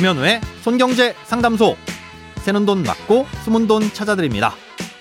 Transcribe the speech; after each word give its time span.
김현우의 0.00 0.40
손경제 0.62 1.14
상담소. 1.24 1.76
새는 2.36 2.64
돈 2.64 2.82
맞고 2.84 3.26
숨은 3.44 3.66
돈 3.66 3.82
찾아드립니다. 3.92 4.54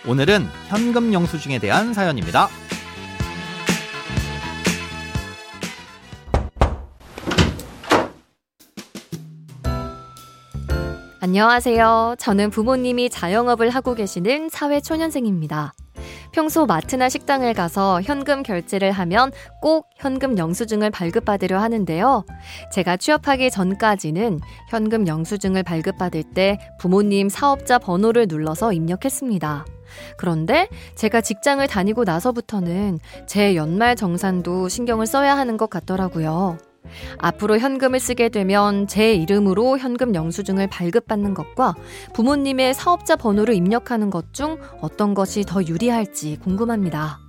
오늘은 0.06 0.46
현금 0.68 1.14
영수증에 1.14 1.58
대한 1.58 1.94
사연입니다. 1.94 2.50
안녕하세요. 11.22 12.16
저는 12.20 12.50
부모님이 12.50 13.10
자영업을 13.10 13.70
하고 13.70 13.96
계시는 13.96 14.50
사회초년생입니다. 14.50 15.72
평소 16.32 16.66
마트나 16.66 17.10
식당을 17.10 17.54
가서 17.54 18.02
현금 18.02 18.44
결제를 18.44 18.92
하면 18.92 19.32
꼭 19.62 19.90
현금 19.96 20.38
영수증을 20.38 20.92
발급받으려 20.92 21.60
하는데요. 21.60 22.26
제가 22.72 22.98
취업하기 22.98 23.52
전까지는 23.52 24.40
현금 24.70 25.08
영수증을 25.08 25.64
발급받을 25.64 26.24
때 26.34 26.58
부모님 26.80 27.30
사업자 27.30 27.80
번호를 27.80 28.28
눌러서 28.30 28.74
입력했습니다. 28.74 29.66
그런데 30.18 30.70
제가 30.96 31.22
직장을 31.22 31.66
다니고 31.66 32.04
나서부터는 32.04 33.00
제 33.26 33.56
연말 33.56 33.96
정산도 33.96 34.70
신경을 34.70 35.08
써야 35.08 35.36
하는 35.36 35.58
것 35.58 35.70
같더라고요. 35.70 36.58
앞으로 37.18 37.60
현금을 37.60 38.00
쓰게 38.00 38.30
되면 38.30 38.88
제 38.88 39.14
이름으로 39.14 39.78
현금 39.78 40.16
영수증을 40.16 40.68
발급받는 40.68 41.34
것과 41.34 41.76
부모님의 42.14 42.74
사업자 42.74 43.16
번호를 43.16 43.54
입력하는 43.56 44.10
것 44.10 44.32
중 44.32 44.60
어떤 44.82 45.14
것이 45.16 45.44
더 45.44 45.64
유리할지 45.64 46.38
궁금합니다. 46.42 47.20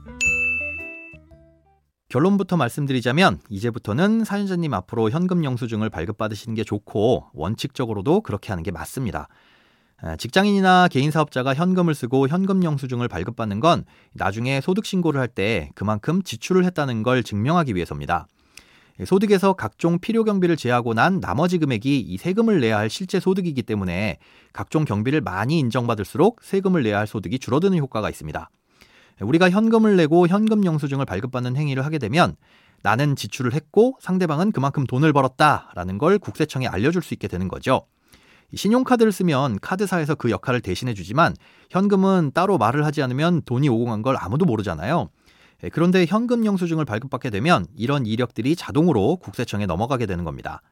결론부터 2.08 2.56
말씀드리자면 2.56 3.38
이제부터는 3.48 4.24
사연자님 4.24 4.74
앞으로 4.74 5.10
현금 5.10 5.44
영수증을 5.44 5.88
발급받으시는 5.90 6.56
게 6.56 6.64
좋고 6.64 7.26
원칙적으로도 7.32 8.20
그렇게 8.22 8.50
하는 8.50 8.62
게 8.64 8.70
맞습니다. 8.70 9.28
직장인이나 10.18 10.88
개인 10.88 11.10
사업자가 11.10 11.54
현금을 11.54 11.94
쓰고 11.94 12.26
현금 12.28 12.64
영수증을 12.64 13.06
발급받는 13.06 13.60
건 13.60 13.84
나중에 14.14 14.60
소득 14.60 14.86
신고를 14.86 15.20
할 15.20 15.28
때 15.28 15.70
그만큼 15.74 16.22
지출을 16.22 16.64
했다는 16.64 17.02
걸 17.02 17.22
증명하기 17.22 17.74
위해서입니다. 17.74 18.26
소득에서 19.06 19.52
각종 19.54 19.98
필요 19.98 20.24
경비를 20.24 20.56
제하고 20.56 20.94
난 20.94 21.20
나머지 21.20 21.58
금액이 21.58 22.00
이 22.00 22.16
세금을 22.18 22.60
내야 22.60 22.78
할 22.78 22.90
실제 22.90 23.20
소득이기 23.20 23.62
때문에 23.62 24.18
각종 24.52 24.84
경비를 24.84 25.20
많이 25.20 25.58
인정받을수록 25.58 26.40
세금을 26.42 26.82
내야 26.82 26.98
할 26.98 27.06
소득이 27.06 27.38
줄어드는 27.38 27.78
효과가 27.78 28.08
있습니다. 28.10 28.50
우리가 29.20 29.50
현금을 29.50 29.96
내고 29.96 30.26
현금 30.26 30.64
영수증을 30.64 31.04
발급받는 31.04 31.56
행위를 31.56 31.84
하게 31.84 31.98
되면 31.98 32.36
나는 32.82 33.16
지출을 33.16 33.52
했고 33.52 33.96
상대방은 34.00 34.52
그만큼 34.52 34.86
돈을 34.86 35.12
벌었다라는 35.12 35.98
걸 35.98 36.18
국세청에 36.18 36.66
알려줄 36.66 37.02
수 37.02 37.14
있게 37.14 37.28
되는 37.28 37.48
거죠. 37.48 37.86
신용카드를 38.54 39.12
쓰면 39.12 39.60
카드사에서 39.60 40.16
그 40.16 40.30
역할을 40.30 40.60
대신해 40.60 40.94
주지만 40.94 41.34
현금은 41.70 42.32
따로 42.34 42.58
말을 42.58 42.84
하지 42.84 43.02
않으면 43.02 43.42
돈이 43.42 43.68
오고 43.68 43.84
간 43.84 44.02
걸 44.02 44.16
아무도 44.18 44.44
모르잖아요. 44.44 45.08
예, 45.64 45.68
그런데 45.68 46.06
현금 46.06 46.44
영수증을 46.44 46.84
발급받게 46.84 47.30
되면 47.30 47.66
이런 47.76 48.06
이력들이 48.06 48.56
자동으로 48.56 49.16
국세청에 49.16 49.66
넘어가게 49.66 50.06
되는 50.06 50.24
겁니다. 50.24 50.62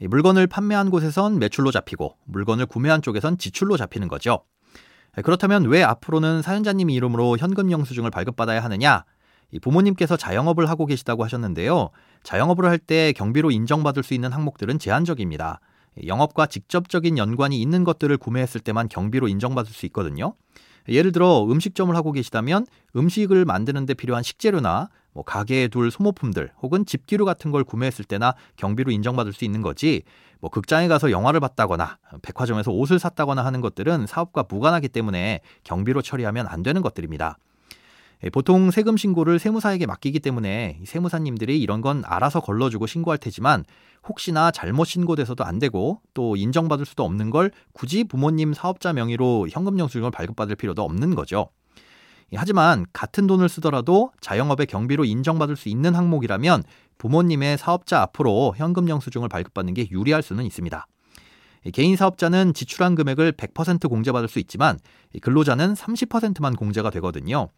물건을 0.00 0.46
판매한 0.46 0.90
곳에선 0.90 1.38
매출로 1.38 1.70
잡히고 1.70 2.16
물건을 2.24 2.66
구매한 2.66 3.02
쪽에선 3.02 3.36
지출로 3.36 3.76
잡히는 3.76 4.08
거죠. 4.08 4.44
예, 5.18 5.22
그렇다면 5.22 5.64
왜 5.66 5.82
앞으로는 5.82 6.42
사연자님 6.42 6.90
이름으로 6.90 7.36
현금 7.38 7.70
영수증을 7.70 8.10
발급받아야 8.10 8.62
하느냐? 8.64 9.04
부모님께서 9.62 10.16
자영업을 10.16 10.68
하고 10.70 10.86
계시다고 10.86 11.24
하셨는데요. 11.24 11.90
자영업을 12.22 12.66
할 12.66 12.78
때 12.78 13.12
경비로 13.12 13.50
인정받을 13.50 14.02
수 14.04 14.14
있는 14.14 14.32
항목들은 14.32 14.78
제한적입니다. 14.78 15.60
영업과 16.06 16.46
직접적인 16.46 17.18
연관이 17.18 17.60
있는 17.60 17.82
것들을 17.82 18.16
구매했을 18.16 18.60
때만 18.60 18.88
경비로 18.88 19.26
인정받을 19.26 19.72
수 19.72 19.86
있거든요. 19.86 20.34
예를 20.88 21.12
들어 21.12 21.44
음식점을 21.44 21.94
하고 21.94 22.12
계시다면 22.12 22.66
음식을 22.96 23.44
만드는데 23.44 23.94
필요한 23.94 24.22
식재료나 24.22 24.88
뭐 25.12 25.24
가게에 25.24 25.68
둘 25.68 25.90
소모품들 25.90 26.52
혹은 26.62 26.86
집기류 26.86 27.24
같은 27.24 27.50
걸 27.50 27.64
구매했을 27.64 28.04
때나 28.04 28.34
경비로 28.56 28.92
인정받을 28.92 29.32
수 29.32 29.44
있는 29.44 29.62
거지 29.62 30.02
뭐 30.40 30.50
극장에 30.50 30.88
가서 30.88 31.10
영화를 31.10 31.40
봤다거나 31.40 31.98
백화점에서 32.22 32.70
옷을 32.70 32.98
샀다거나 32.98 33.44
하는 33.44 33.60
것들은 33.60 34.06
사업과 34.06 34.44
무관하기 34.48 34.88
때문에 34.88 35.40
경비로 35.64 36.02
처리하면 36.02 36.46
안 36.46 36.62
되는 36.62 36.80
것들입니다. 36.80 37.38
예, 38.22 38.28
보통 38.28 38.70
세금 38.70 38.96
신고를 38.96 39.38
세무사에게 39.38 39.86
맡기기 39.86 40.20
때문에 40.20 40.80
세무사님들이 40.84 41.60
이런 41.60 41.80
건 41.80 42.02
알아서 42.04 42.40
걸러주고 42.40 42.86
신고할 42.86 43.18
테지만 43.18 43.64
혹시나 44.06 44.50
잘못 44.50 44.84
신고돼서도 44.84 45.44
안 45.44 45.58
되고 45.58 46.00
또 46.12 46.36
인정받을 46.36 46.84
수도 46.84 47.04
없는 47.04 47.30
걸 47.30 47.50
굳이 47.72 48.04
부모님 48.04 48.52
사업자 48.52 48.92
명의로 48.92 49.48
현금 49.50 49.78
영수증을 49.78 50.10
발급받을 50.10 50.56
필요도 50.56 50.82
없는 50.82 51.14
거죠. 51.14 51.48
예, 52.32 52.36
하지만 52.36 52.84
같은 52.92 53.26
돈을 53.26 53.48
쓰더라도 53.48 54.12
자영업의 54.20 54.66
경비로 54.66 55.04
인정받을 55.04 55.56
수 55.56 55.70
있는 55.70 55.94
항목이라면 55.94 56.62
부모님의 56.98 57.56
사업자 57.56 58.02
앞으로 58.02 58.54
현금 58.56 58.88
영수증을 58.88 59.28
발급받는 59.28 59.72
게 59.72 59.88
유리할 59.90 60.22
수는 60.22 60.44
있습니다. 60.44 60.86
예, 61.64 61.70
개인 61.70 61.96
사업자는 61.96 62.52
지출한 62.52 62.94
금액을 62.94 63.32
100% 63.32 63.88
공제받을 63.88 64.28
수 64.28 64.38
있지만 64.40 64.78
근로자는 65.22 65.72
30%만 65.72 66.54
공제가 66.56 66.90
되거든요. 66.90 67.48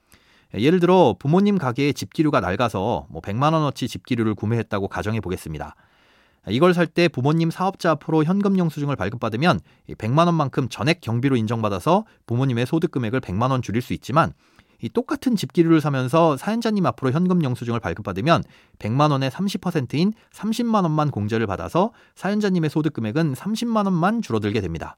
예를 0.54 0.80
들어 0.80 1.14
부모님 1.18 1.58
가게에 1.58 1.92
집기류가 1.92 2.40
낡아서 2.40 3.06
뭐 3.08 3.20
100만 3.22 3.52
원어치 3.52 3.88
집기류를 3.88 4.34
구매했다고 4.34 4.88
가정해 4.88 5.20
보겠습니다. 5.20 5.74
이걸 6.48 6.74
살 6.74 6.86
때 6.86 7.08
부모님 7.08 7.50
사업자 7.50 7.92
앞으로 7.92 8.24
현금 8.24 8.58
영수증을 8.58 8.96
발급받으면 8.96 9.60
100만 9.90 10.26
원만큼 10.26 10.68
전액 10.68 11.00
경비로 11.00 11.36
인정받아서 11.36 12.04
부모님의 12.26 12.66
소득 12.66 12.90
금액을 12.90 13.20
100만 13.20 13.50
원 13.50 13.62
줄일 13.62 13.80
수 13.80 13.92
있지만 13.92 14.32
이 14.82 14.88
똑같은 14.88 15.36
집기류를 15.36 15.80
사면서 15.80 16.36
사연자님 16.36 16.84
앞으로 16.86 17.12
현금 17.12 17.44
영수증을 17.44 17.78
발급받으면 17.78 18.42
100만 18.80 19.12
원의 19.12 19.30
30%인 19.30 20.12
30만 20.32 20.82
원만 20.82 21.12
공제를 21.12 21.46
받아서 21.46 21.92
사연자님의 22.16 22.68
소득 22.68 22.92
금액은 22.92 23.34
30만 23.34 23.84
원만 23.84 24.20
줄어들게 24.20 24.60
됩니다. 24.60 24.96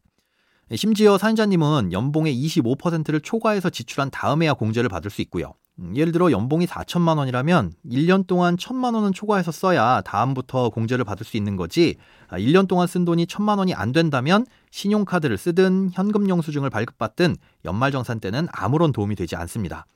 심지어 0.75 1.19
사연자님은 1.19 1.93
연봉의 1.93 2.35
25%를 2.35 3.21
초과해서 3.21 3.71
지출한 3.71 4.11
다음에야 4.11 4.55
공제를 4.55 4.89
받을 4.89 5.11
수 5.11 5.21
있고요. 5.23 5.55
음, 5.81 5.95
예를 5.97 6.13
들어 6.13 6.31
연봉이 6.31 6.67
4천만 6.67 7.19
원이라면 7.19 7.73
1년 7.91 8.27
동안 8.27 8.57
1천만 8.57 8.95
원은 8.95 9.13
초과해서 9.13 9.51
써야 9.51 10.01
다음부터 10.03 10.71
공제를 10.71 11.05
받을 11.05 11.27
수 11.27 11.37
있는 11.37 11.57
거지 11.57 11.97
1년 12.31 12.65
아, 12.65 12.67
동안 12.67 12.87
쓴 12.87 13.05
돈이 13.05 13.27
1천만 13.27 13.59
원이 13.59 13.75
안 13.75 13.93
된다면 13.93 14.47
신용카드를 14.71 15.37
쓰든 15.37 15.91
현금 15.93 16.29
영수증을 16.29 16.71
발급받든 16.71 17.37
연말정산 17.65 18.21
때는 18.21 18.47
아무런 18.53 18.93
도움이 18.93 19.17
되지 19.17 19.37
않습니다. 19.37 19.87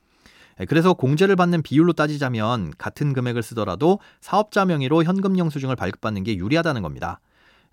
그래서 0.66 0.92
공제를 0.92 1.36
받는 1.36 1.62
비율로 1.62 1.92
따지자면 1.92 2.72
같은 2.76 3.12
금액을 3.12 3.44
쓰더라도 3.44 4.00
사업자 4.20 4.64
명의로 4.64 5.04
현금 5.04 5.38
영수증을 5.38 5.76
발급받는 5.76 6.24
게 6.24 6.36
유리하다는 6.36 6.82
겁니다. 6.82 7.20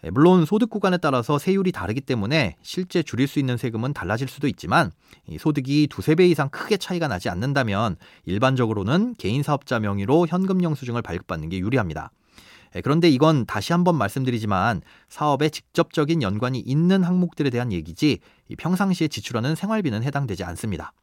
예, 0.06 0.12
물론 0.12 0.46
소득 0.46 0.70
구간에 0.70 0.98
따라서 0.98 1.40
세율이 1.40 1.72
다르기 1.72 2.00
때문에 2.00 2.56
실제 2.62 3.02
줄일 3.02 3.28
수 3.28 3.40
있는 3.40 3.58
세금은 3.58 3.92
달라질 3.94 4.28
수도 4.28 4.48
있지만 4.48 4.92
소득이 5.40 5.88
두세 5.90 6.14
배 6.14 6.28
이상 6.28 6.50
크게 6.50 6.78
차이가 6.78 7.08
나지 7.08 7.28
않는다면 7.28 7.96
일반적으로는 8.26 9.16
개인 9.18 9.42
사업자 9.42 9.80
명의로 9.80 10.28
현금 10.28 10.62
영수증을 10.62 11.02
발급받는 11.02 11.50
게 11.50 11.58
유리합니다. 11.58 12.12
예, 12.76 12.82
그런데 12.82 13.10
이건 13.10 13.48
다시 13.48 13.74
한번 13.74 13.96
말씀드리지만 13.96 14.82
사업에 15.10 15.50
직접적인 15.50 16.22
연관이 16.22 16.60
있는 16.60 17.04
항목들에 17.04 17.50
대한 17.50 17.72
얘기지 17.72 18.20
평상시에 18.60 19.08
지출하는 19.08 19.56
생활비는 19.56 20.04
해당되지 20.04 20.44
않습니다. 20.44 20.94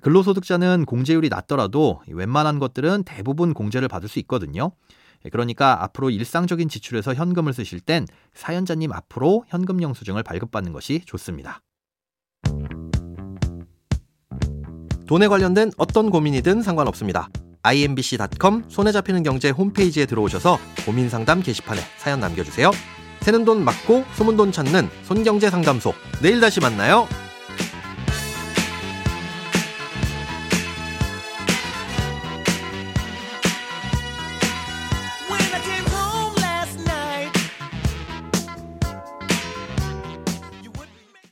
근로소득자는 0.00 0.86
공제율이 0.86 1.28
낮더라도 1.28 2.00
웬만한 2.08 2.58
것들은 2.58 3.04
대부분 3.04 3.54
공제를 3.54 3.86
받을 3.86 4.08
수 4.08 4.18
있거든요. 4.20 4.72
예, 5.24 5.28
그러니까 5.30 5.82
앞으로 5.82 6.10
일상적인 6.10 6.68
지출에서 6.68 7.14
현금을 7.14 7.52
쓰실 7.52 7.80
땐 7.80 8.06
사연자님 8.34 8.92
앞으로 8.92 9.44
현금 9.48 9.82
영수증을 9.82 10.22
발급받는 10.22 10.72
것이 10.72 11.02
좋습니다. 11.06 11.60
돈에 15.06 15.28
관련된 15.28 15.70
어떤 15.76 16.10
고민이든 16.10 16.62
상관없습니다. 16.62 17.28
imbc.com 17.62 18.64
손에 18.68 18.92
잡히는 18.92 19.22
경제 19.22 19.50
홈페이지에 19.50 20.06
들어오셔서 20.06 20.58
고민 20.84 21.08
상담 21.08 21.42
게시판에 21.42 21.80
사연 21.98 22.20
남겨주세요. 22.20 22.70
새는 23.20 23.44
돈 23.46 23.64
맞고 23.64 24.04
숨은 24.14 24.36
돈 24.36 24.52
찾는 24.52 24.88
손경제 25.04 25.48
상담소. 25.48 25.94
내일 26.22 26.40
다시 26.40 26.60
만나요. 26.60 27.08